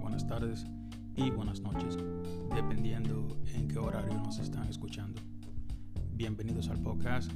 [0.00, 0.64] buenas tardes
[1.14, 1.98] y buenas noches,
[2.54, 5.20] dependiendo en qué horario nos están escuchando.
[6.14, 7.30] Bienvenidos al podcast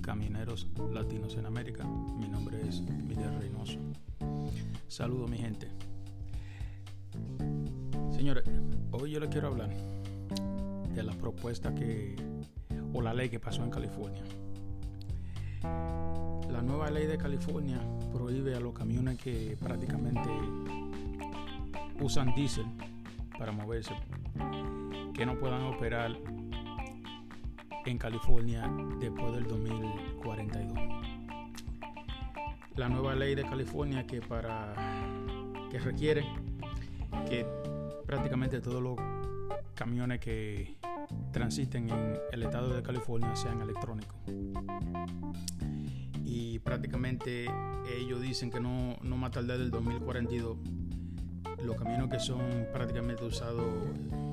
[0.00, 1.82] Camineros Latinos en América.
[1.84, 3.80] Mi nombre es Miguel Reynoso.
[4.86, 5.66] Saludo mi gente.
[8.12, 8.44] Señores,
[8.92, 9.70] hoy yo les quiero hablar
[10.94, 12.14] de la propuesta que
[12.92, 14.22] o la ley que pasó en California.
[15.64, 17.80] La nueva ley de California
[18.12, 20.30] prohíbe a los camiones que prácticamente
[22.00, 22.66] usan diésel
[23.38, 23.94] para moverse
[25.14, 26.16] que no puedan operar
[27.84, 30.78] en California después del 2042.
[32.74, 34.74] La nueva ley de California que para
[35.70, 36.24] que requiere
[37.28, 37.46] que
[38.06, 38.96] prácticamente todos los
[39.74, 40.76] camiones que
[41.32, 44.16] transiten en el estado de California sean electrónicos.
[46.24, 47.46] Y prácticamente
[47.96, 50.58] ellos dicen que no, no más tarde del 2042
[51.64, 53.64] los camiones que son prácticamente usados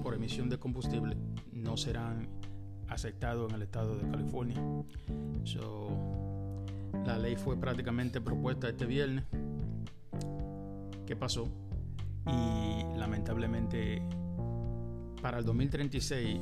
[0.01, 1.15] por emisión de combustible
[1.51, 2.27] no serán
[2.87, 4.55] aceptados en el estado de California.
[7.05, 9.25] la ley fue prácticamente propuesta este viernes.
[11.05, 11.49] ¿Qué pasó?
[12.27, 14.01] Y lamentablemente
[15.21, 16.39] para el 2036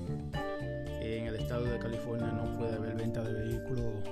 [1.01, 4.03] en el estado de California no puede haber venta de vehículos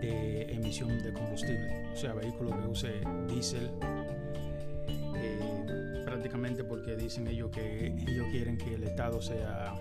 [0.00, 3.70] de emisión de combustible, o sea, vehículos que use diésel,
[6.20, 9.74] prácticamente porque dicen ellos que ellos quieren que el estado sea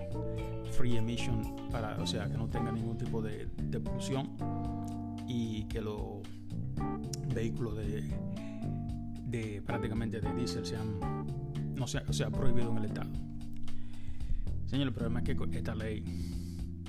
[0.71, 4.37] free emission, para, o sea, que no tenga ningún tipo de, de polución
[5.27, 6.21] y que los
[7.33, 8.09] vehículos de,
[9.25, 10.97] de prácticamente de diésel sean
[11.75, 13.09] no sea, o sea prohibidos en el estado.
[14.67, 16.05] Señor, el problema es que esta ley,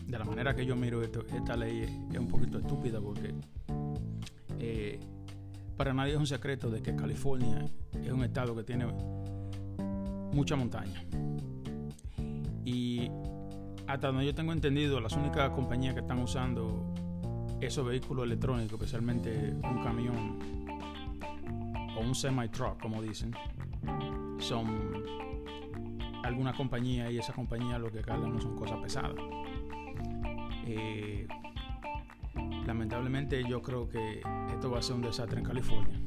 [0.07, 3.35] de la manera que yo miro esto, esta ley es, un poquito estúpida porque
[4.61, 5.01] eh,
[5.77, 7.65] para nadie es un secreto de que California
[8.01, 8.87] es un estado que tiene
[10.33, 11.05] mucha montaña.
[12.65, 13.11] Y
[13.87, 16.95] hasta donde yo tengo entendido, las únicas compañías que están usando
[17.61, 20.39] esos vehículos electrónicos, especialmente un camión
[21.97, 23.35] o un semi-truck, como dicen,
[24.39, 25.05] son
[26.23, 29.17] alguna compañía y esa compañía lo que cargan no son cosas pesadas.
[30.67, 31.27] Eh,
[32.67, 36.01] lamentablemente yo creo que esto va a ser un desastre en California.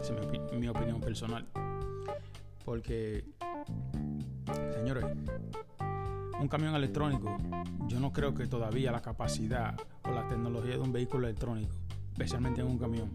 [0.00, 1.46] Esa es mi, opinión personal.
[2.64, 3.24] Porque,
[4.74, 5.04] señores,
[6.40, 7.36] un camión electrónico,
[7.86, 11.74] yo no creo que todavía la capacidad o la tecnología de un vehículo electrónico,
[12.12, 13.10] especialmente en un camión,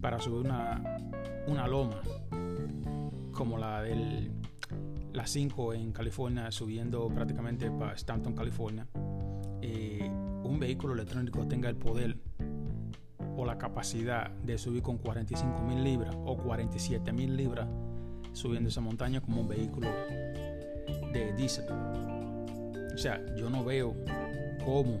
[0.00, 0.98] para subir una,
[1.46, 2.00] una loma
[3.32, 4.32] como la del
[5.16, 8.86] las 5 en California, subiendo prácticamente para Stanton, California,
[9.62, 10.10] eh,
[10.44, 12.18] un vehículo electrónico tenga el poder
[13.34, 17.66] o la capacidad de subir con 45 mil libras o 47 mil libras
[18.36, 19.88] subiendo esa montaña como un vehículo
[21.12, 21.64] de diésel.
[21.70, 23.96] O sea, yo no veo
[24.64, 25.00] cómo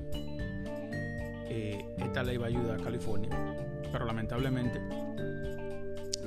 [1.48, 3.30] eh, esta ley va a ayudar a California,
[3.92, 4.80] pero lamentablemente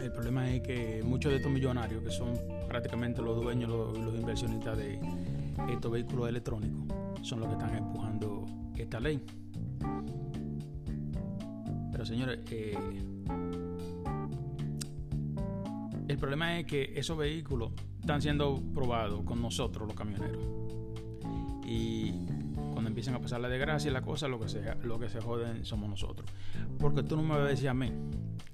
[0.02, 4.16] el problema es que muchos de estos millonarios, que son prácticamente los dueños, los, los
[4.16, 5.00] inversionistas de
[5.72, 6.84] estos vehículos electrónicos,
[7.24, 8.46] son los que están empujando
[8.78, 9.24] esta ley.
[11.92, 12.78] Pero señores, eh,
[16.10, 17.72] el problema es que esos vehículos
[18.02, 20.42] están siendo probados con nosotros, los camioneros.
[21.68, 22.14] Y
[22.74, 25.22] cuando empiezan a pasar la desgracia y la cosa, lo que se, lo que se
[25.22, 26.28] joden somos nosotros.
[26.80, 27.92] Porque tú no me vas a decir mí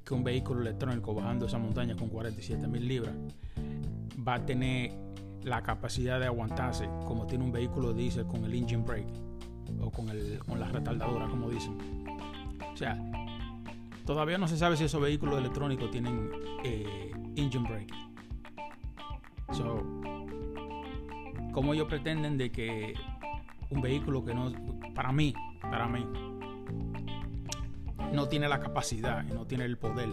[0.04, 3.16] que un vehículo electrónico bajando esa montaña con 47 mil libras
[4.28, 4.92] va a tener
[5.44, 9.08] la capacidad de aguantarse como tiene un vehículo diésel con el engine brake
[9.80, 11.78] o con, el, con la retardadora, como dicen.
[12.74, 13.00] O sea,
[14.06, 16.32] todavía no se sabe si esos vehículos electrónicos tienen
[16.64, 17.94] eh, engine brake.
[19.54, 19.84] So,
[21.52, 22.94] ¿Cómo ellos pretenden de que
[23.70, 24.52] un vehículo que no,
[24.94, 26.06] para mí, para mí,
[28.12, 30.10] no tiene la capacidad y no tiene el poder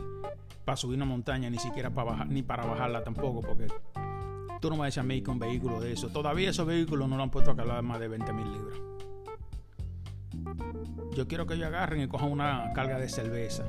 [0.65, 3.67] para subir una montaña, ni siquiera para bajar, ni para bajarla tampoco, porque
[4.61, 6.09] tú no me vas a mí que un vehículo de eso.
[6.09, 8.92] Todavía esos vehículos no lo han puesto a cargar más de 20 mil libras.
[11.15, 13.65] Yo quiero que ellos agarren y cojan una carga de cerveza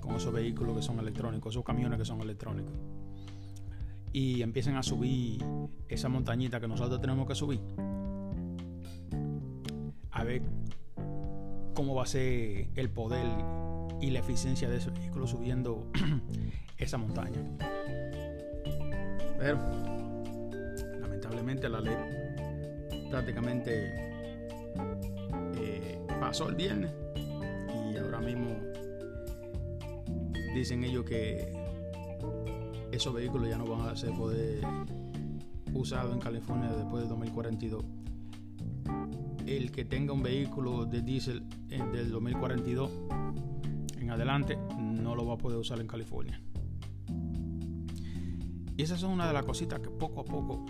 [0.00, 2.72] con esos vehículos que son electrónicos, esos camiones que son electrónicos.
[4.12, 5.44] Y empiecen a subir
[5.88, 7.60] esa montañita que nosotros tenemos que subir.
[10.10, 10.42] A ver
[11.74, 13.26] cómo va a ser el poder
[14.00, 15.86] y la eficiencia de ese vehículo subiendo
[16.76, 17.40] esa montaña.
[19.38, 19.58] Pero
[21.00, 21.94] lamentablemente la ley
[23.10, 24.10] prácticamente
[26.20, 26.92] pasó el viernes
[27.92, 28.50] y ahora mismo
[30.54, 31.52] dicen ellos que
[32.92, 34.60] esos vehículos ya no van a ser poder
[35.72, 37.84] usados en California después de 2042.
[39.46, 42.90] El que tenga un vehículo de diésel eh, del 2042
[43.98, 46.40] en adelante no lo va a poder usar en California.
[48.76, 50.66] Y esas son una de las cositas que poco a poco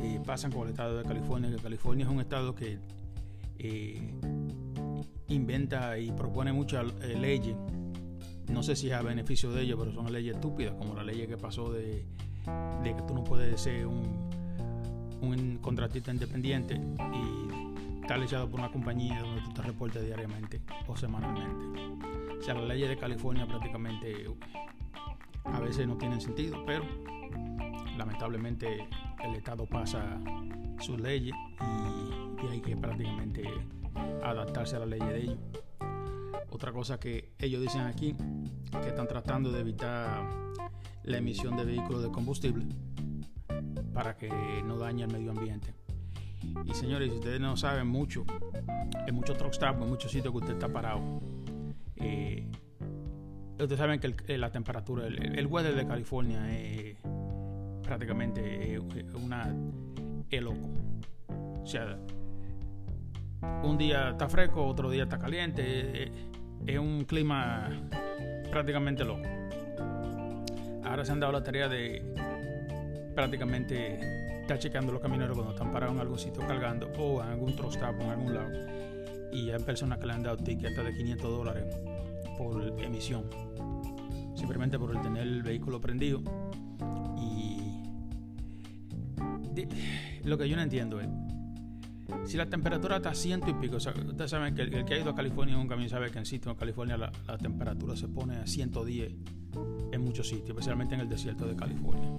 [0.00, 2.78] eh, pasan con el estado de California, que California es un estado que
[3.58, 4.14] eh,
[5.28, 7.56] inventa y propone muchas leyes
[8.48, 11.26] no sé si es a beneficio de ellos, pero son leyes estúpidas, como la ley
[11.26, 12.04] que pasó de,
[12.82, 14.38] que tú no puedes ser un,
[15.60, 22.06] contratista independiente y estar echado por una compañía donde tú te reportes diariamente o semanalmente.
[22.38, 24.26] O sea, las leyes de California prácticamente
[25.44, 26.84] a veces no tienen sentido, pero
[27.98, 28.88] lamentablemente
[29.22, 30.18] el Estado pasa
[30.80, 31.34] sus leyes
[32.42, 33.42] y hay que prácticamente
[34.22, 35.38] adaptarse a las leyes de ellos.
[36.50, 38.14] Otra cosa que ellos dicen aquí,
[38.82, 40.26] que están tratando de evitar
[41.04, 42.66] la emisión de vehículos de combustible
[43.92, 44.30] para que
[44.64, 45.74] no dañe el medio ambiente.
[46.64, 48.24] Y señores, si ustedes no saben mucho,
[49.06, 51.20] en muchos truck stops, en muchos sitios que usted está parado,
[51.96, 52.46] eh,
[53.52, 56.96] ustedes saben que la temperatura, el, weather de California es
[57.82, 58.78] prácticamente
[59.14, 59.54] una
[60.30, 60.68] es loco.
[61.62, 61.98] O sea,
[63.62, 66.10] un día está fresco, otro día está caliente
[66.66, 67.70] es un clima
[68.50, 69.28] prácticamente loco.
[70.84, 72.02] Ahora se han dado la tarea de
[73.14, 77.54] prácticamente estar chequeando los camineros cuando están parados en algún sitio cargando o en algún
[77.54, 78.50] trostado en algún lado.
[79.32, 81.64] Y hay personas que le han dado tickets de 500 dólares
[82.38, 83.24] por emisión.
[84.34, 86.22] Simplemente por tener el vehículo prendido.
[87.18, 87.82] Y
[90.24, 91.08] lo que yo no entiendo es
[92.24, 95.10] si la temperatura está a ciento y pico, ustedes saben que el, que ha ido
[95.10, 98.36] a California en un camino sabe que en sitio en California la, temperatura se pone
[98.36, 99.12] a 110
[99.92, 102.10] en muchos sitios, especialmente en el desierto de California.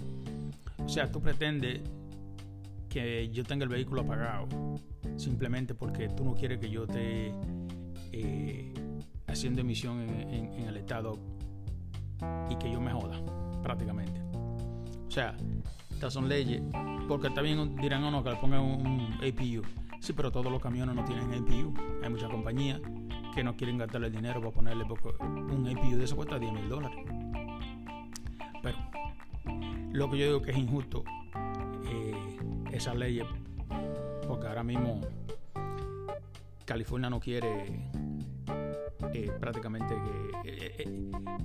[0.78, 1.82] O sea, tú pretendes
[2.90, 4.48] que yo tenga el vehículo apagado
[5.18, 7.34] simplemente porque tú no quieres que yo esté
[8.12, 8.74] eh,
[9.28, 11.20] haciendo emisión en, el estado
[12.50, 13.22] y que yo me joda
[13.62, 14.22] prácticamente.
[15.08, 15.36] O sea,
[16.00, 16.62] estas son leyes,
[17.10, 19.62] porque también dirán o no que le pongan un APU.
[20.00, 21.74] Sí, pero todos los camiones no tienen APU.
[22.02, 22.80] Hay muchas compañías
[23.36, 26.70] que no quieren gastarle el dinero para ponerle un APU de eso cuesta 10 mil
[26.70, 27.04] dólares.
[28.64, 28.78] Pero
[29.92, 31.04] lo que yo digo que es injusto
[31.84, 32.38] eh,
[32.72, 33.28] esas leyes,
[34.26, 35.02] porque ahora mismo
[36.64, 37.90] California no quiere
[39.14, 40.74] eh, prácticamente que eh,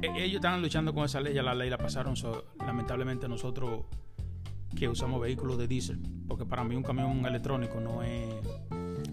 [0.03, 2.15] eh, ellos están luchando con esa ley, ya la ley la pasaron,
[2.59, 3.87] lamentablemente nosotros
[4.75, 8.35] que usamos vehículos de diésel, porque para mí un camión electrónico no es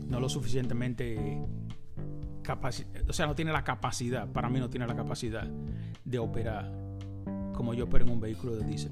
[0.07, 1.39] no lo suficientemente
[3.07, 5.47] o sea, no tiene la capacidad, para mí no tiene la capacidad
[6.03, 6.71] de operar
[7.53, 8.91] como yo opero en un vehículo de diésel.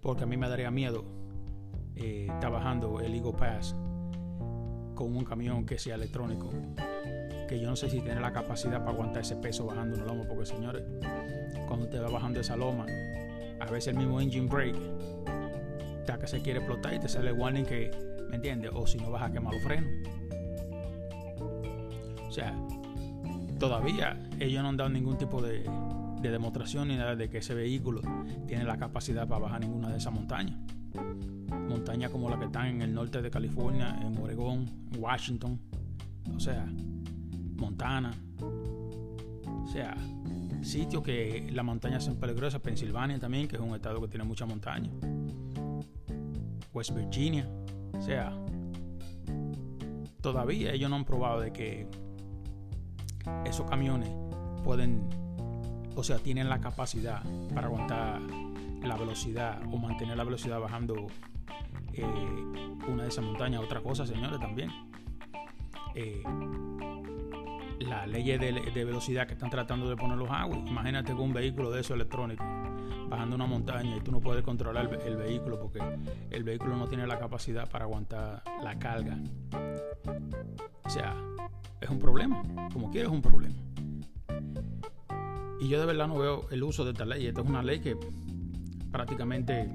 [0.00, 1.04] Porque a mí me daría miedo
[1.94, 3.74] eh, estar bajando el Eagle Pass
[4.94, 6.50] con un camión que sea electrónico.
[7.48, 10.24] Que yo no sé si tiene la capacidad para aguantar ese peso bajando una loma,
[10.28, 10.82] porque señores,
[11.66, 12.86] cuando usted va bajando esa loma,
[13.60, 14.78] a veces el mismo engine brake
[16.18, 17.90] que se quiere explotar y te sale el warning que,
[18.28, 18.70] ¿me entiendes?
[18.74, 19.90] O si no vas a quemar los frenos.
[22.28, 22.54] O sea,
[23.58, 25.64] todavía ellos no han dado ningún tipo de,
[26.22, 28.02] demostración ni nada de que ese vehículo
[28.46, 30.56] tiene la capacidad para bajar ninguna de esas montañas.
[31.68, 34.66] Montañas como la que están en el norte de California, en Oregón,
[34.98, 35.58] Washington,
[36.34, 36.66] o sea,
[37.56, 38.12] Montana.
[38.40, 39.96] O sea,
[40.62, 44.46] sitios que las montañas son peligrosas, Pensilvania también, que es un estado que tiene mucha
[44.46, 44.90] montaña,
[46.72, 47.48] West Virginia,
[47.96, 48.32] o sea,
[50.20, 51.88] todavía ellos no han probado de que
[53.44, 54.10] esos camiones
[54.64, 55.08] pueden,
[55.96, 57.22] o sea, tienen la capacidad
[57.54, 58.20] para aguantar
[58.82, 61.06] la velocidad o mantener la velocidad bajando
[61.92, 62.04] eh,
[62.88, 63.62] una de esas montañas.
[63.62, 64.70] Otra cosa, señores, también.
[65.94, 66.22] Eh,
[67.80, 70.60] la ley de, velocidad que están tratando de poner los aguas.
[70.66, 72.44] Imagínate con un vehículo de eso electrónico
[73.10, 75.80] bajando una montaña y tú no puedes controlar el, vehículo porque
[76.30, 79.18] el vehículo no tiene la capacidad para aguantar la carga.
[80.84, 81.16] O sea,
[81.80, 82.42] es un problema.
[82.72, 83.56] Como quieres, es un problema.
[85.60, 87.26] Y yo de verdad no veo el uso de esta ley.
[87.26, 87.96] Esta es una ley que
[88.92, 89.70] prácticamente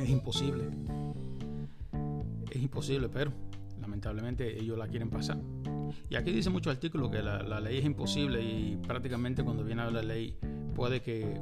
[0.00, 0.64] es imposible.
[2.50, 3.32] Es imposible, pero
[3.80, 5.38] lamentablemente ellos la quieren pasar.
[6.08, 9.90] Y aquí dice mucho artículo que la, ley es imposible y prácticamente cuando viene a
[9.90, 10.36] la ley
[10.74, 11.38] puede que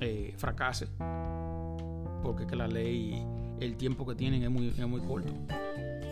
[0.00, 0.88] eh, fracase.
[2.22, 3.24] Porque que la ley,
[3.60, 5.32] el tiempo que tienen es muy, es muy corto.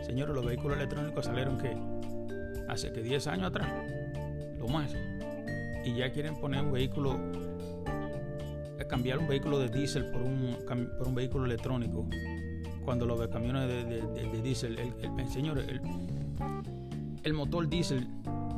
[0.05, 1.77] Señores, los vehículos electrónicos salieron que
[2.69, 3.69] hace que 10 años atrás,
[4.59, 4.95] lo más.
[5.85, 7.19] Y ya quieren poner un vehículo
[8.89, 10.57] cambiar un vehículo de diésel por un,
[10.99, 12.07] por un vehículo electrónico,
[12.85, 15.63] cuando los camiones de, de, diésel, el, señor,
[17.23, 18.07] el, motor diésel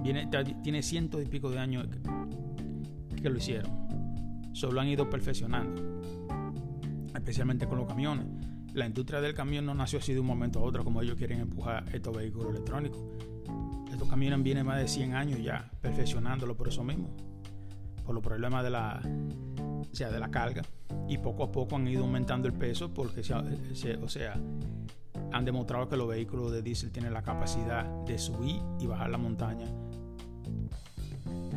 [0.03, 0.29] viene,
[0.63, 1.87] tiene cientos y pico de años
[3.21, 3.88] que, lo hicieron.
[4.59, 6.03] Solo han ido perfeccionando,
[7.15, 8.27] especialmente con los camiones.
[8.75, 11.39] La industria del camión no nació así de un momento a otro como ellos quieren
[11.39, 12.99] empujar estos vehículos electrónicos.
[13.89, 17.09] Estos camiones vienen más de 100 años ya perfeccionándolo por eso mismo
[18.05, 19.01] por los problemas de la,
[19.93, 20.63] sea, de la carga.
[21.09, 24.41] Y poco a poco han ido aumentando el peso porque, o sea,
[25.31, 29.19] han demostrado que los vehículos de diésel tienen la capacidad de subir y bajar la
[29.19, 29.67] montaña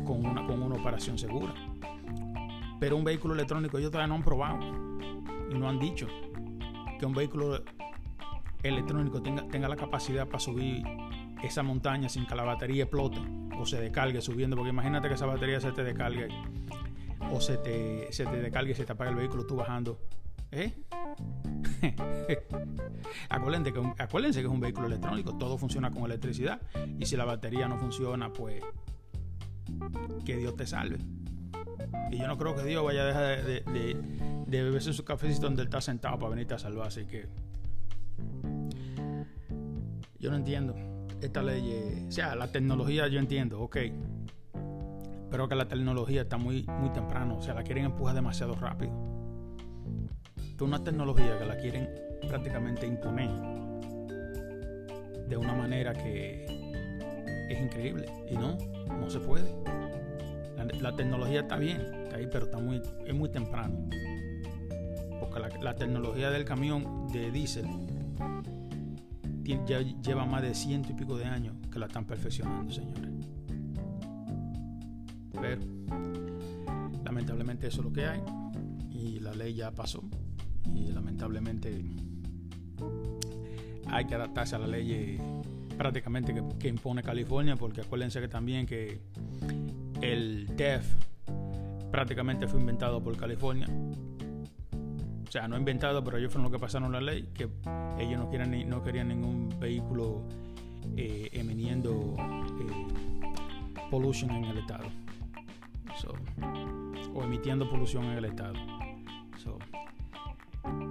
[0.04, 1.71] con una, con una operación segura.
[2.82, 4.58] Pero un vehículo electrónico ellos todavía no han probado
[5.48, 6.08] y no han dicho
[6.98, 7.62] que un vehículo
[8.64, 10.82] electrónico tenga, tenga la capacidad para subir
[11.44, 13.20] esa montaña sin que la batería explote
[13.56, 16.26] o se descargue subiendo, porque imagínate que esa batería se te descargue
[17.30, 20.00] o se te, se te descargue y se te apaga el vehículo tú bajando.
[20.50, 20.74] ¿Eh?
[23.28, 26.60] acuérdense, que, acuérdense que es un vehículo electrónico, todo funciona con electricidad
[26.98, 28.60] y si la batería no funciona, pues
[30.24, 30.98] que Dios te salve.
[32.10, 33.96] Y yo no creo que Dios vaya a dejar de, de,
[34.46, 37.26] de beberse su cafecito donde él está sentado para venirte a salvar, así que
[40.18, 40.74] yo no entiendo
[41.20, 43.76] esta ley, eh, o sea, la tecnología yo entiendo, ok,
[45.30, 48.92] pero que la tecnología está muy, muy temprano, o sea, la quieren empujar demasiado rápido.
[50.54, 51.88] Es una tecnología que la quieren
[52.28, 53.30] prácticamente imponer
[55.28, 56.44] de una manera que
[57.48, 58.58] es increíble y no,
[58.88, 59.52] no se puede.
[60.80, 61.80] La, tecnología está bien,
[62.14, 63.88] ahí, pero está muy, es muy temprano.
[65.20, 67.66] Porque la, tecnología del camión de diésel
[69.66, 73.10] ya lleva más de ciento y pico de años que la están perfeccionando, señores.
[75.32, 75.60] Pero
[77.04, 78.22] lamentablemente eso es lo que hay
[78.90, 80.02] y la ley ya pasó
[80.74, 81.84] y lamentablemente
[83.86, 85.18] hay que adaptarse a la ley
[85.76, 89.00] prácticamente que, impone California porque acuérdense que también que
[90.02, 90.94] el DEF
[91.90, 93.66] prácticamente fue inventado por California
[95.32, 97.48] o sea, no inventado, pero ellos fueron los que pasaron la ley, que
[97.98, 100.24] ellos no, querían, no querían ningún vehículo
[100.94, 102.14] eh, emitiendo
[102.60, 104.88] eh, pollution en el estado.
[107.14, 108.52] o emitiendo polución en el estado.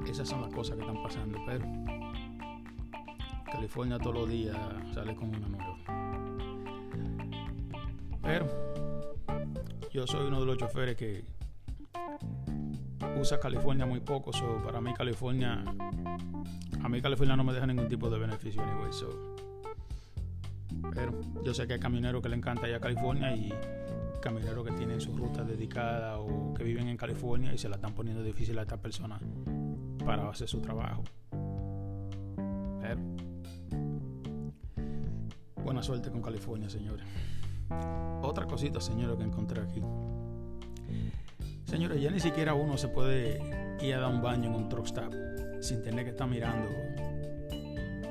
[0.07, 1.63] esas son las cosas que están pasando, pero
[3.45, 4.57] California todos los días
[4.91, 5.77] sale con una nueva.
[8.23, 8.70] Pero
[9.93, 11.23] yo soy uno de los choferes que
[13.19, 15.63] usa California muy poco, so para mí California,
[16.81, 19.35] a mí California no me deja ningún tipo de beneficio anyway, so.
[20.93, 23.53] Pero yo sé que hay camioneros que le encanta ir a California y
[24.21, 27.93] camioneros que tienen sus rutas dedicadas o que viven en California y se la están
[27.93, 29.21] poniendo difícil a estas personas
[30.05, 31.03] para hacer su trabajo.
[32.81, 33.01] Pero
[35.63, 37.05] buena suerte con California, señores.
[38.21, 39.81] Otra cosita, señores, que encontré aquí.
[41.65, 43.39] Señores, ya ni siquiera uno se puede
[43.81, 45.13] ir a dar un baño en un truck stop
[45.61, 46.69] sin tener que estar mirando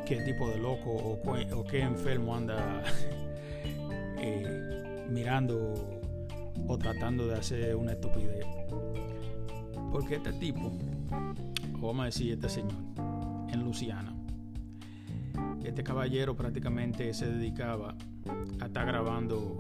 [0.07, 2.83] qué tipo de loco o, qué enfermo anda
[4.19, 5.75] eh, mirando
[6.67, 8.47] o tratando de hacer una estupidez.
[9.93, 10.73] Porque este tipo,
[11.81, 12.79] o vamos a decir este señor,
[13.53, 14.15] en Luciana,
[15.65, 17.95] este caballero prácticamente se dedicaba
[18.61, 19.57] a estar grabando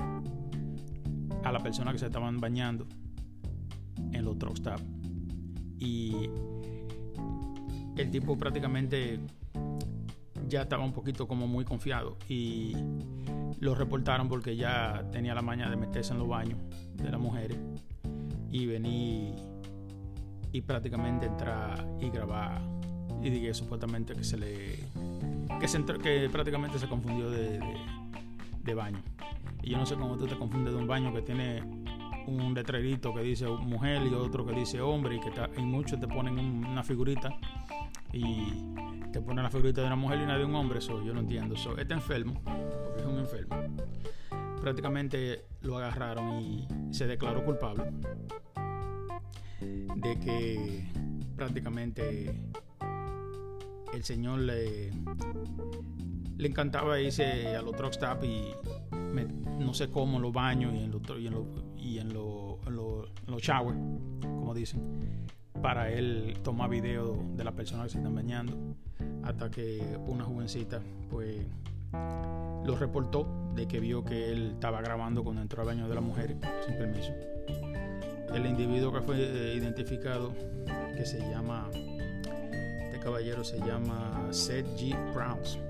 [1.45, 2.87] a la persona que se estaban bañando
[4.13, 4.81] en los truck stop.
[5.79, 6.29] Y
[7.97, 9.21] el tipo prácticamente
[10.49, 12.75] ya estaba un poquito como muy confiado y
[13.61, 16.59] lo reportaron porque ya tenía la maña de meterse en los baños
[16.97, 17.59] de las mujeres
[18.51, 19.35] y venir
[20.53, 22.61] y prácticamente entrar y grabar
[23.23, 24.79] y dije supuestamente que se le
[25.61, 27.61] que, se que prácticamente se confundió de
[28.75, 29.03] baño
[29.63, 31.63] y yo no sé cómo tú te confundes de un baño que tiene
[32.27, 36.07] un letrerito que dice mujer y otro que dice hombre y que en muchos te
[36.07, 37.31] ponen una figurita
[38.13, 38.53] y
[39.13, 41.21] te ponen la figurita de una mujer y una de un hombre, eso yo no
[41.21, 41.55] entiendo.
[41.55, 43.57] eso este enfermo, porque es un enfermo,
[44.61, 47.85] prácticamente lo agarraron y se declaró culpable
[49.61, 50.89] de que
[51.37, 52.35] prácticamente
[53.93, 54.91] el señor le,
[56.41, 58.55] le encantaba irse a los truck stop y
[59.59, 61.03] no sé cómo en los baños y en los,
[61.77, 62.59] y en los,
[64.23, 65.29] como dicen,
[65.61, 68.57] para él tomar video de las personas que se están bañando.
[69.23, 70.81] Hasta que una jovencita,
[71.11, 71.37] pues,
[71.93, 76.01] lo reportó de que vio que él estaba grabando cuando entró al baño de la
[76.01, 77.13] mujer sin permiso.
[78.35, 80.33] el individuo que fue eh, identificado,
[80.97, 84.97] que se llama, este caballero se llama Seth G.
[85.13, 85.70] Browns, de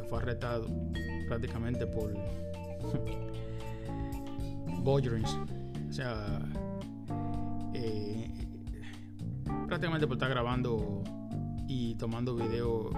[0.00, 0.66] fue arrestado
[1.26, 2.12] prácticamente por
[4.82, 5.36] Bogerings,
[5.88, 6.40] o sea,
[7.74, 8.30] eh,
[9.66, 11.02] prácticamente por estar grabando
[11.68, 12.90] y tomando video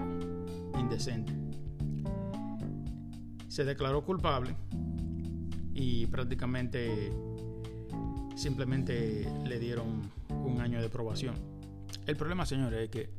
[0.79, 1.33] indecente.
[3.47, 4.55] Se declaró culpable
[5.73, 7.11] y prácticamente
[8.35, 11.35] simplemente le dieron un año de probación.
[12.07, 13.09] El problema, señores, es que,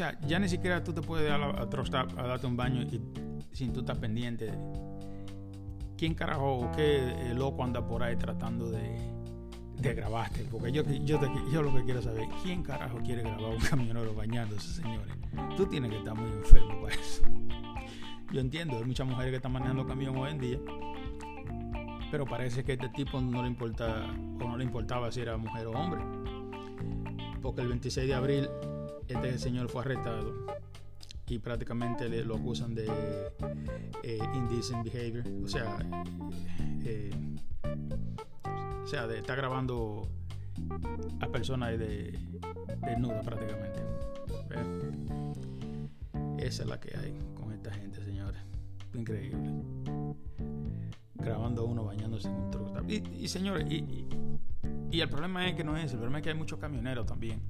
[0.00, 3.00] sea, ya ni siquiera tú te puedes dar a, a, darte un baño y,
[3.52, 4.52] sin tú estar pendiente
[5.98, 9.10] quién carajo o qué loco anda por ahí tratando de,
[9.94, 10.46] grabarte.
[10.50, 15.14] Porque yo, lo que quiero saber, ¿quién carajo quiere grabar un camionero bañándose, señores?
[15.56, 17.22] Tú tienes que estar muy enfermo para eso.
[18.32, 20.58] Yo entiendo, hay muchas mujeres que están manejando camión hoy en día,
[22.10, 24.06] pero parece que este tipo no le importa
[24.40, 26.00] o no le importaba si era mujer o hombre.
[27.42, 28.48] Porque el 26 de abril
[29.14, 30.46] este señor fue arrestado
[31.26, 32.88] y prácticamente le, lo acusan de
[34.02, 35.78] eh, indecent behavior, o sea,
[36.84, 37.10] eh,
[38.82, 40.08] o sea, de estar grabando
[41.20, 42.18] a personas de
[42.80, 43.80] desnuda prácticamente.
[46.38, 48.42] Esa es la que hay con esta gente, señores.
[48.94, 49.62] Increíble.
[51.14, 52.72] Grabando a uno bañándose en un truco.
[52.88, 54.08] Y, señores, y,
[54.90, 55.92] y, el problema es que no es.
[55.92, 57.40] El problema es que hay muchos camioneros también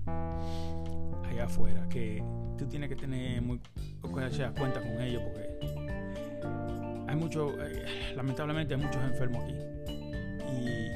[1.30, 2.22] allá afuera que
[2.58, 3.60] tú tienes que tener muy
[4.02, 5.48] cuenta con ellos porque
[7.08, 9.54] hay mucho, eh, lamentablemente hay muchos enfermos aquí.
[10.52, 10.90] Y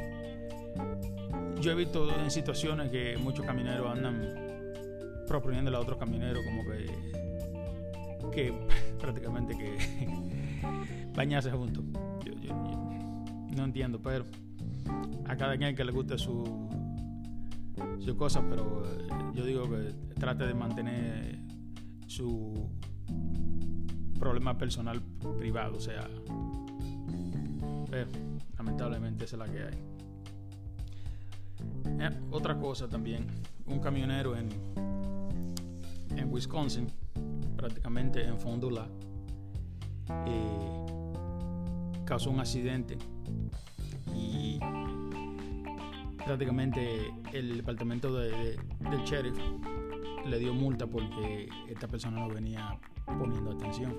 [1.61, 4.35] yo he visto en situaciones que muchos camineros andan
[5.27, 6.87] proponiéndole a otros camineros como que
[8.31, 8.53] que
[9.01, 9.77] prácticamente que
[11.15, 11.85] bañarse juntos.
[12.25, 12.55] Yo,
[13.57, 14.25] no entiendo, pero
[15.27, 16.69] a cada quien que le guste su
[17.99, 21.39] su cosa, pero eh, yo digo que trate de mantener
[22.07, 22.69] su
[24.19, 25.01] problema personal
[25.39, 26.09] privado, o sea,
[27.91, 28.11] pero
[28.57, 29.79] lamentablemente esa es la que hay.
[32.01, 33.27] Eh, otra cosa también,
[33.67, 34.49] un camionero en,
[36.17, 36.87] en Wisconsin
[37.57, 38.87] prácticamente en Fondula,
[40.27, 40.87] eh,
[42.05, 42.99] causó un accidente
[46.25, 48.59] prácticamente el departamento del
[49.05, 49.39] sheriff
[50.27, 53.95] le dio multa porque esta persona no venía poniendo atención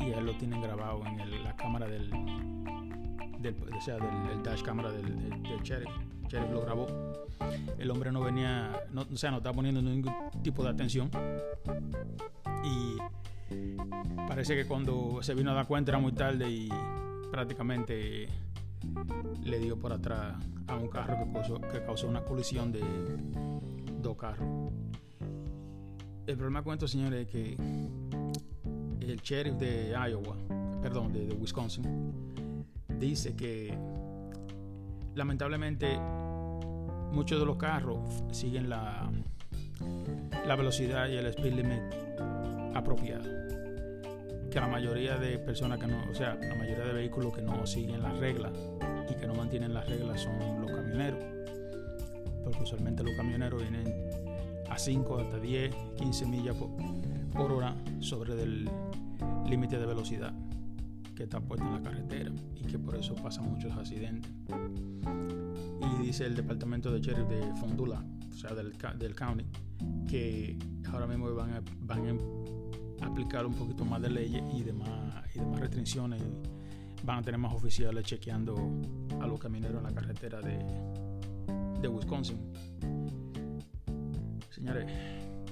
[0.00, 2.10] y él lo tienen grabado en la cámara del,
[3.40, 5.04] del, o sea, del, dash cámara del,
[5.62, 5.88] sheriff.
[6.22, 6.86] El sheriff lo grabó.
[7.78, 10.12] El hombre no venía, no, o sea, no estaba poniendo ningún
[10.42, 11.10] tipo de atención
[12.64, 12.96] y
[14.28, 16.68] parece que cuando se vino a dar cuenta era muy tarde y
[17.30, 18.28] prácticamente
[19.42, 20.34] le dio por atrás
[20.66, 21.16] a un carro
[21.70, 22.82] que causó, una colisión de
[24.00, 24.72] dos carros.
[26.26, 27.56] El problema con esto, señores, es que
[29.00, 30.36] el sheriff de Iowa,
[30.80, 31.84] perdón, de, Wisconsin,
[32.98, 33.76] dice que
[35.14, 35.98] lamentablemente
[37.12, 37.98] muchos de los carros
[38.30, 39.10] siguen la,
[40.46, 41.82] la velocidad y el speed limit
[42.74, 43.41] apropiado.
[44.52, 47.66] Que la mayoría de personas que no, o sea, la mayoría de vehículos que no
[47.66, 48.52] siguen las reglas
[49.10, 51.18] y que no mantienen las reglas son los camioneros.
[52.44, 53.86] Porque usualmente los camioneros vienen
[54.68, 56.54] a 5 hasta 10, 15 millas
[57.34, 58.68] por, hora sobre el
[59.48, 60.34] límite de velocidad
[61.16, 64.30] que está puesto en la carretera y que por eso pasan muchos accidentes.
[65.80, 69.46] Y dice el departamento de sheriff de Fondula, o sea, del, del county,
[70.06, 70.58] que
[70.92, 72.12] ahora mismo van van a
[73.02, 76.22] aplicar un poquito más de leyes y demás, y demás restricciones.
[77.04, 78.56] Van a tener más oficiales chequeando
[79.20, 80.58] a los camineros en la carretera de,
[81.80, 82.38] de Wisconsin.
[84.50, 84.86] Señores,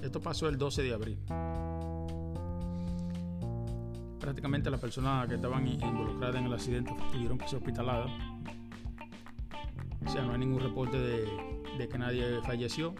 [0.01, 1.17] esto pasó el 12 de abril.
[4.19, 8.09] Prácticamente las personas que estaban involucradas en el accidente tuvieron que ser hospitaladas.
[10.05, 11.25] O sea, no hay ningún reporte de,
[11.77, 12.93] de que nadie falleció.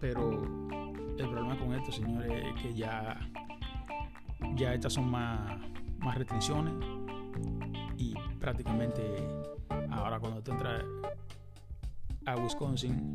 [0.00, 0.67] Pero
[1.18, 3.18] el problema con esto, señores, es que ya,
[4.54, 5.58] ya estas son más,
[5.98, 6.74] más restricciones
[7.96, 9.02] y prácticamente
[9.90, 10.84] ahora cuando tú entras
[12.26, 13.14] a Wisconsin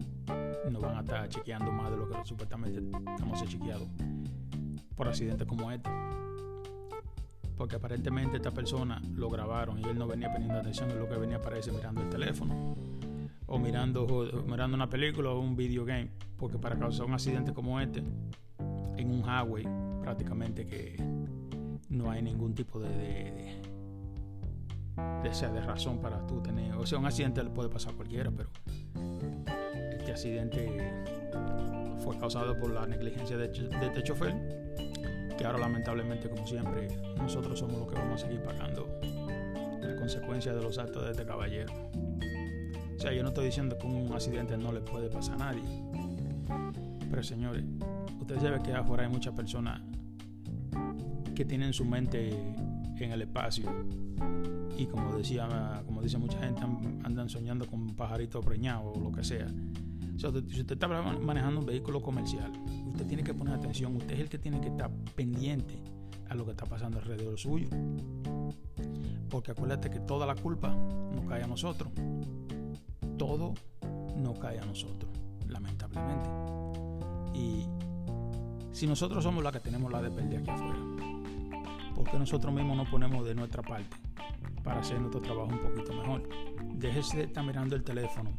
[0.70, 2.80] nos van a estar chequeando más de lo que supuestamente
[3.12, 3.88] estamos chequeados
[4.96, 5.90] por accidentes como este.
[7.56, 11.16] Porque aparentemente esta persona lo grabaron y él no venía poniendo atención, es lo que
[11.16, 12.76] venía parece mirando el teléfono
[13.54, 14.08] o mirando,
[14.74, 16.10] una película o un video game.
[16.38, 18.04] Porque para causar un accidente como este,
[18.98, 19.66] en un highway,
[20.02, 20.98] prácticamente que
[21.90, 23.62] no hay ningún tipo de,
[25.32, 26.74] sea de razón para tú tener.
[26.76, 28.50] O sea, un accidente le puede pasar a cualquiera, pero
[30.00, 31.04] este accidente
[32.04, 34.34] fue causado por la negligencia de, de este chofer,
[35.38, 36.88] que ahora lamentablemente, como siempre,
[37.18, 39.00] nosotros somos los que vamos a seguir pagando
[39.80, 41.72] las consecuencias de los actos de este caballero.
[43.04, 45.62] O sea, yo no estoy diciendo que un accidente no le puede pasar a nadie.
[47.10, 47.66] Pero señores,
[48.18, 49.82] ustedes saben que afuera hay muchas personas
[51.36, 52.30] que tienen su mente
[52.98, 53.66] en el espacio.
[54.78, 56.62] Y como decía como dice mucha gente
[57.04, 59.48] andan soñando con un pajarito preñado o lo que sea.
[60.16, 62.54] Si usted está manejando un vehículo comercial
[62.88, 65.78] usted tiene que poner atención usted es el que tiene que estar pendiente
[66.30, 67.68] a lo que está pasando alrededor suyo.
[69.30, 71.92] Porque acuérdate que toda la culpa no cae a nosotros
[73.26, 73.54] todo
[74.18, 75.10] no cae a nosotros
[75.48, 76.30] lamentablemente
[77.34, 77.66] y
[78.74, 80.80] si nosotros somos la que tenemos la de aquí afuera
[81.96, 83.96] porque nosotros mismos nos ponemos de nuestra parte
[84.62, 86.28] para hacer nuestro trabajo un poquito mejor.
[86.74, 88.32] Déjese de estar mirando el teléfono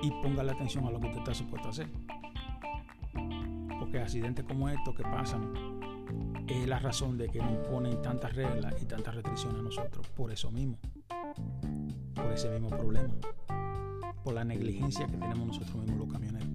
[0.00, 1.88] y ponga la atención a lo que usted está supuesto a hacer.
[3.80, 5.52] Porque accidentes como estos que pasan
[6.46, 10.06] es la razón de que nos ponen tantas reglas y tantas restricciones a nosotros.
[10.08, 10.78] Por eso mismo.
[12.38, 13.12] Ese mismo problema.
[14.22, 16.48] Por la negligencia que tenemos nosotros mismos los camioneros.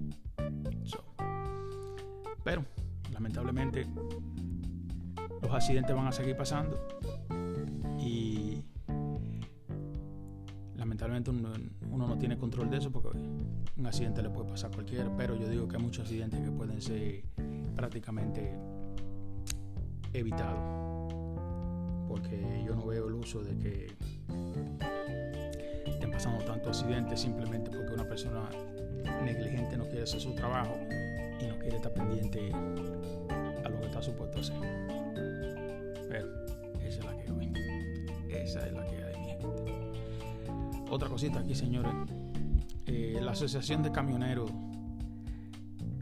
[2.42, 2.64] pero,
[3.12, 3.86] lamentablemente,
[5.42, 6.88] los accidentes van a seguir pasando
[8.00, 8.64] y
[10.78, 15.14] lamentablemente uno, no tiene control de eso porque un accidente le puede pasar a cualquiera,
[15.18, 17.26] pero yo digo que hay muchos accidentes que pueden ser
[17.76, 18.54] prácticamente
[20.14, 20.62] evitados
[22.08, 23.88] porque yo no veo el uso de que
[26.24, 28.50] pasando tantos accidentes simplemente porque una persona
[29.26, 30.74] negligente no quiere hacer su trabajo
[31.42, 34.56] y no quiere estar pendiente a lo que está supuesto hacer.
[36.08, 36.46] Pero
[36.82, 37.54] esa es la que hoy.
[38.30, 40.90] Esa es la que hay, mi gente.
[40.90, 41.92] Otra cosita aquí, señores.
[42.86, 44.50] Eh, la Asociación de Camioneros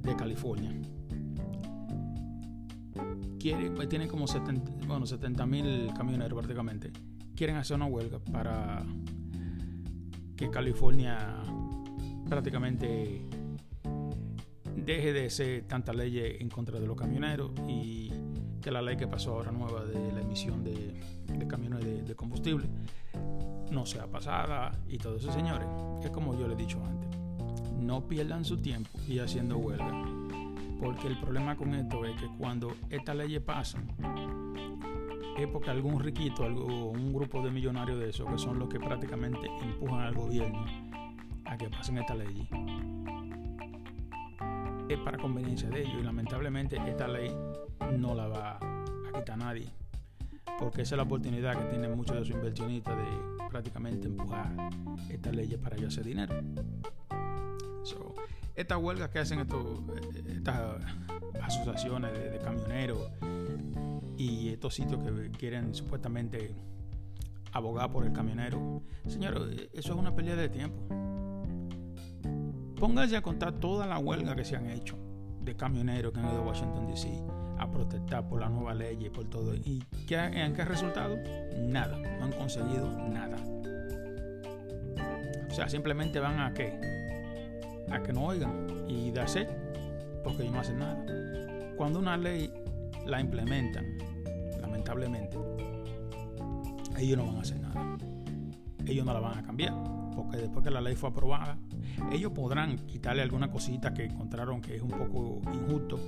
[0.04, 0.72] de California
[3.40, 6.92] quiere, pues, tiene como 70 bueno, 70 mil camioneros prácticamente.
[7.36, 8.86] Quieren hacer una huelga para
[10.42, 11.36] que California
[12.28, 13.22] prácticamente
[14.76, 18.12] deje de ser tanta ley en contra de los camioneros y
[18.60, 20.96] que la ley que pasó ahora nueva de la emisión de,
[21.48, 22.68] camiones de, combustible
[23.70, 25.68] no sea pasada y todo eso, señores.
[26.04, 27.20] Es como yo le he dicho antes,
[27.80, 30.04] no pierdan su tiempo y haciendo huelga,
[30.80, 33.88] porque el problema con esto es que cuando estas leyes pasan,
[35.52, 39.48] porque algún riquito, algo, un grupo de millonarios de esos, que son los que prácticamente
[39.62, 40.66] empujan al gobierno
[41.46, 42.48] a que pasen esta ley,
[44.88, 47.36] es para conveniencia de ellos y lamentablemente esta ley
[47.98, 49.68] no la va a quitar nadie
[50.62, 54.52] porque esa es la oportunidad que tienen muchos de sus inversionistas de prácticamente empujar
[55.10, 56.36] estas leyes para ellos hacer dinero.
[58.56, 60.84] estas huelgas que hacen estas
[61.42, 63.10] asociaciones de, camioneros
[64.22, 66.54] y estos sitios que quieren supuestamente
[67.54, 70.78] abogar por el camionero, señores, eso es una pelea de tiempo.
[72.80, 74.96] Pónganse a contar toda la huelga que se han hecho
[75.42, 77.10] de camioneros que han ido a Washington DC
[77.58, 79.56] a protestar por la nueva ley y por todo.
[79.56, 81.18] ¿Y qué, en qué resultado?
[81.58, 83.38] Nada, no han conseguido nada.
[85.50, 86.80] O sea, simplemente van a qué?
[87.90, 89.50] A que no oigan y de hacer,
[90.24, 91.04] porque no hacen nada.
[91.76, 92.52] Cuando una ley
[93.06, 94.11] la implementan,
[94.82, 95.38] lamentablemente,
[96.98, 97.98] ellos no van a hacer nada.
[98.86, 99.74] Ellos no la van a cambiar,
[100.16, 101.60] porque después que la ley fue aprobada,
[102.12, 106.00] ellos podrán quitarle alguna cosita que encontraron que es un poco injusto,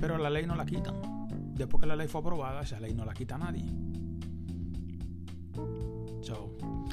[0.00, 1.28] pero la ley no la quitan.
[1.54, 3.64] Después que la ley fue aprobada, esa ley no la quita nadie.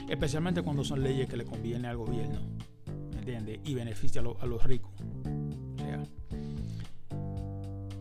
[0.10, 2.40] especialmente cuando son leyes que le conviene al gobierno,
[3.14, 3.60] ¿me entiendes?
[3.64, 4.92] Y beneficia a, los ricos.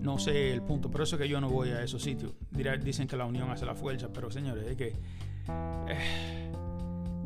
[0.01, 2.33] No sé el punto, pero eso es que yo no voy a esos sitios.
[2.51, 4.95] Dicen que la unión hace la fuerza, pero señores, es que...
[5.89, 6.53] Eh,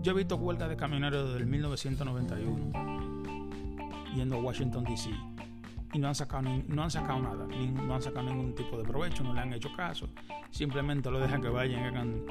[0.01, 2.73] yo he visto huelgas de camioneros desde el 1991
[4.15, 5.11] yendo a Washington DC
[5.93, 9.23] y no han sacado, no han sacado nada, no han sacado ningún tipo de provecho,
[9.23, 10.09] no le han hecho caso.
[10.51, 12.23] Simplemente lo dejan que vayan, que, hagan,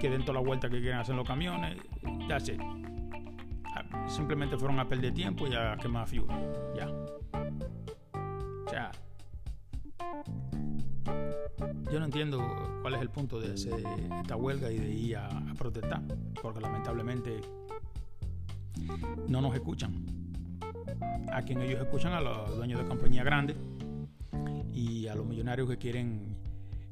[0.00, 1.76] que den toda la vuelta que quieran hacer los camiones.
[2.28, 2.58] Ya sé.
[3.76, 6.24] Ah, simplemente fueron a perder tiempo y a quemar fuel.
[6.76, 6.88] Ya.
[8.66, 8.90] O sea,
[11.90, 12.40] yo no entiendo
[12.82, 13.84] cuál es el punto de hacer
[14.20, 16.02] esta huelga y de ir a, protestar,
[16.40, 17.40] porque lamentablemente
[19.28, 20.06] no nos escuchan.
[21.32, 23.56] A quien ellos escuchan a los dueños de compañías grandes
[24.72, 26.36] y a los millonarios que quieren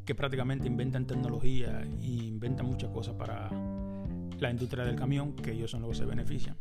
[0.05, 3.51] que prácticamente inventan tecnología e inventan muchas cosas para
[4.39, 6.57] la industria del camión, que ellos son los que se benefician.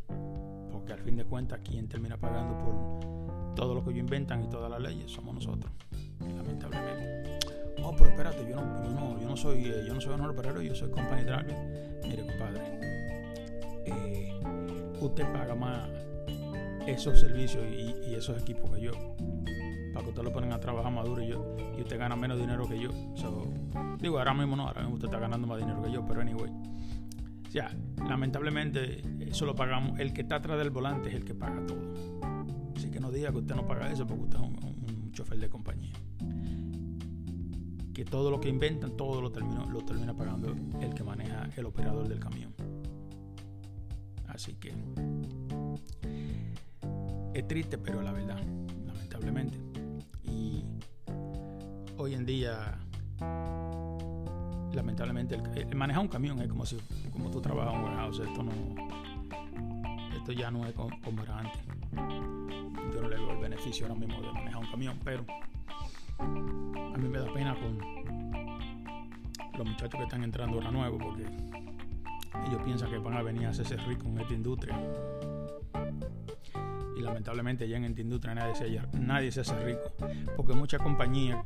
[0.72, 4.50] Porque al fin de cuentas, quien termina pagando por todo lo que ellos inventan y
[4.50, 5.72] todas las leyes somos nosotros,
[6.20, 7.37] lamentablemente.
[7.90, 10.32] Oh, pero espérate, yo no, yo no, yo no soy, eh, yo no soy honor
[10.32, 11.56] operero, yo soy company driver.
[12.04, 12.62] Mire, compadre,
[13.86, 14.34] eh,
[15.00, 15.88] usted paga más
[16.86, 18.92] esos servicios y, esos equipos que yo
[19.94, 22.38] para que usted lo ponen a trabajar más duro y, yo, y usted gana menos
[22.38, 22.90] dinero que yo.
[24.02, 26.52] digo, ahora mismo no, ahora mismo usted está ganando más dinero que yo, pero anyway.
[27.48, 27.74] O sea,
[28.06, 29.98] lamentablemente eso lo pagamos.
[30.00, 31.94] El que está atrás del volante es el que paga todo.
[32.76, 35.50] Así que no diga que usted no paga eso porque usted es un, chofer de
[35.50, 35.94] compañía.
[37.98, 41.66] Que todo lo que inventan, todo lo termina, lo termina pagando el que maneja el
[41.66, 42.54] operador del camión.
[44.28, 44.72] Así que
[47.34, 48.40] es triste, pero la verdad,
[48.86, 49.58] lamentablemente
[51.98, 52.78] hoy en día,
[54.74, 56.78] lamentablemente, el, manejar un camión es como si
[57.12, 58.28] como tú trabajas en un.
[58.28, 58.52] Esto no,
[60.16, 61.62] esto ya no es como, era antes.
[62.94, 65.26] Yo no le veo el beneficio ahora mismo de manejar un camión, pero
[66.98, 67.78] a mí me da pena con
[69.56, 71.26] los muchachos que están entrando ahora nuevo porque
[72.48, 74.80] ellos piensan que van a venir a hacerse ricos en esta industria
[76.96, 79.94] y lamentablemente ya en esta industria nadie se, nadie se hace rico
[80.36, 81.46] porque muchas compañías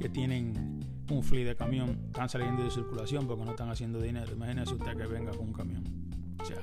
[0.00, 4.32] que tienen un fleet de camión están saliendo de circulación porque no están haciendo dinero.
[4.32, 5.84] Imagínese usted que venga con un camión.
[6.40, 6.58] O sea,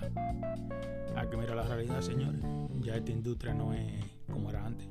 [1.15, 2.41] hay que mirar la realidad, señores.
[2.81, 4.88] Ya esta industria no es como era antes.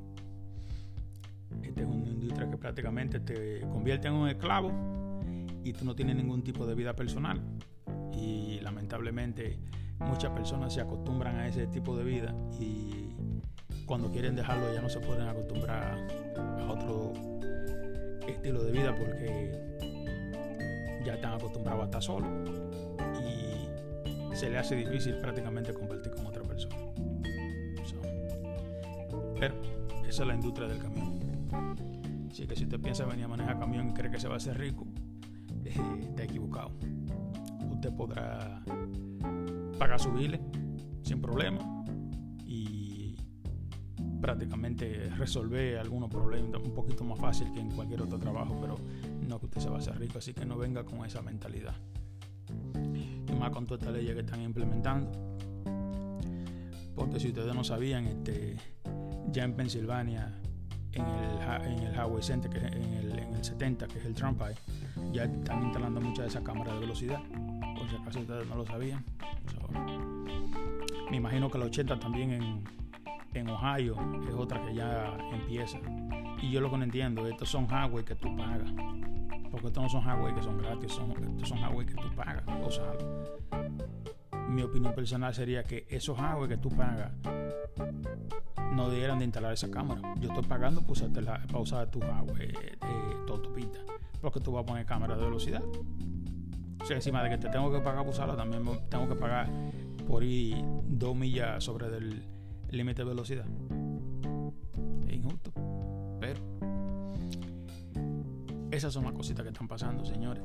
[1.63, 4.71] Esta es una industria que prácticamente te convierte en un esclavo
[5.63, 7.41] y tú no tienes ningún tipo de vida personal.
[8.13, 9.59] Y lamentablemente
[9.99, 13.15] muchas personas se acostumbran a ese tipo de vida y
[13.85, 15.97] cuando quieren dejarlo ya no se pueden acostumbrar
[16.37, 17.13] a otro
[18.27, 19.51] estilo de vida porque
[21.05, 22.29] ya están acostumbrados a estar solos
[23.19, 26.75] y se le hace difícil prácticamente compartir con otra persona.
[29.41, 29.55] pero
[30.07, 31.30] esa es la industria del camión.
[32.31, 34.37] Así que si usted piensa venir a manejar camión y cree que se va a
[34.37, 34.87] hacer rico,
[35.65, 36.71] eh, está equivocado.
[37.71, 38.63] Usted podrá
[39.77, 40.39] pagar su biles
[41.03, 41.81] sin problema
[44.21, 48.75] prácticamente resolver algunos problemas un poquito más fácil que en cualquier otro trabajo, pero
[49.27, 51.75] no que usted se va a hacer rico, así que no venga con esa mentalidad.
[53.27, 55.11] Y más con toda esta ley que están implementando.
[56.95, 58.57] Porque si ustedes no sabían, este,
[59.31, 60.40] ya en Pensilvania,
[60.93, 64.05] en el, en el Highway Center, que es en el, en el 70, que es
[64.05, 64.59] el Turnpike,
[65.11, 67.21] ya están instalando muchas de esas cámaras de velocidad.
[67.77, 69.03] Por si acaso ustedes no lo sabían.
[71.09, 72.63] me imagino que el 80 también en,
[73.33, 73.95] en Ohio
[74.27, 75.79] es otra que ya empieza.
[76.41, 78.71] Y yo lo que no entiendo, estos son highway que tú pagas.
[79.51, 82.43] Porque estos no son highway que son gratis, son, estos son highway que tú pagas.
[82.63, 82.93] O sea,
[84.47, 87.11] mi opinión personal sería que esos highway que tú pagas
[88.71, 90.01] no debieran de instalar esa cámara.
[90.19, 92.77] Yo estoy pagando para, usarte la, para usar tu highway, eh.
[94.21, 95.63] Porque tú vas a poner cámara de velocidad.
[96.81, 99.49] O sea, encima de que te tengo que pagar para usarla, también tengo que pagar
[100.07, 102.23] por ir dos millas sobre del
[102.69, 103.45] límite de velocidad.
[105.07, 105.51] Es injusto.
[106.19, 106.39] Pero
[108.71, 110.43] esas son las cositas que están pasando, señores.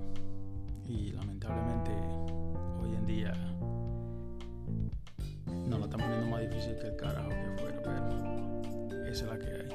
[0.88, 1.92] Y lamentablemente
[2.80, 3.55] hoy en día
[5.96, 7.96] están poniendo más difícil que el carajo que fuera, pero
[9.06, 9.68] esa es la que hay.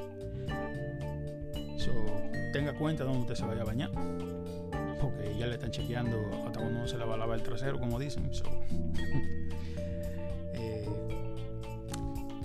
[1.79, 1.91] So,
[2.53, 3.91] tenga cuenta donde usted se vaya a bañar.
[5.01, 7.97] Porque ya le están chequeando hasta cuando uno se le va lavar el trasero, como
[7.99, 8.31] dicen.
[8.33, 8.43] So.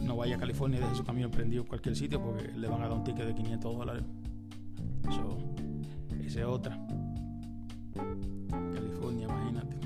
[0.03, 2.81] no vaya a California y deje su camión prendido en cualquier sitio porque le van
[2.81, 4.05] a dar un ticket de 500 dólares.
[5.09, 5.37] Eso,
[6.25, 6.79] esa es otra.
[8.73, 9.77] California, imagínate.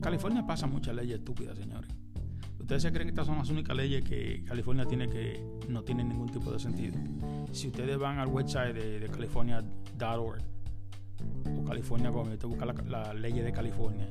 [0.00, 1.90] California pasa muchas leyes estúpidas, señores.
[2.68, 6.10] Ustedes se creen que estas son las únicas leyes que California tiene que no tienen
[6.10, 6.98] ningún tipo de sentido.
[7.50, 10.42] Si ustedes van al website de, de california.org
[11.46, 14.06] o California con usted busca la, la ley de California.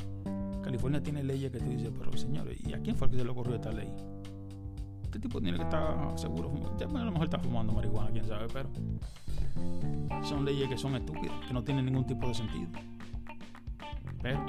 [0.64, 3.30] California tiene leyes que tú dices, pero señores, ¿y a quién fue que se le
[3.30, 3.94] ocurrió esta ley?
[5.04, 6.52] este tipo tiene que estar seguro.
[6.80, 8.70] Ya, a lo mejor está fumando marihuana, quién sabe, pero
[10.24, 12.72] son leyes que son estúpidas, que no tienen ningún tipo de sentido.
[14.20, 14.44] Pero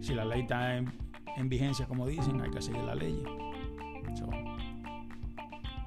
[0.00, 1.07] si la ley está en,
[1.46, 3.22] vigencia, como dicen, hay que seguir la ley.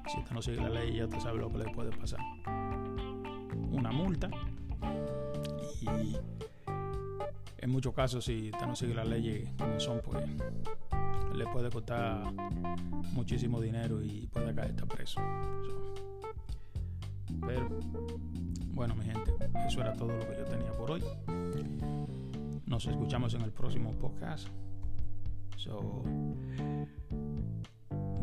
[0.08, 2.20] si usted no sigue la ley, ya usted sabe lo que le puede pasar.
[3.70, 4.30] Una multa
[5.80, 6.16] y
[7.58, 10.24] en muchos casos si usted no sigue la ley como son, pues
[11.34, 12.32] le puede costar
[13.12, 15.20] muchísimo dinero y puede caer preso.
[17.46, 17.68] pero
[18.74, 19.32] Bueno, mi gente,
[19.66, 21.04] eso era todo lo que yo tenía por hoy.
[22.66, 24.48] Nos escuchamos en el próximo podcast.
[25.62, 26.02] So,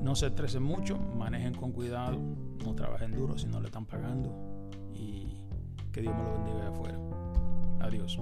[0.03, 2.19] no se estresen mucho, manejen con cuidado,
[2.65, 5.45] no trabajen duro si no le están pagando y
[5.93, 6.99] que Dios me lo bendiga de afuera.
[7.79, 8.19] Adiós.